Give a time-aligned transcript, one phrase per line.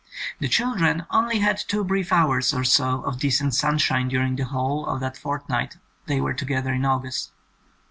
[0.39, 4.87] The children only had two brief hours or so of decent sunshine during the whole
[4.87, 5.77] of that fortnight
[6.07, 7.31] they were together in August.